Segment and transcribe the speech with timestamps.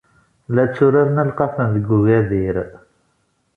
[0.55, 2.57] La tturaren alqafen deg uyadir.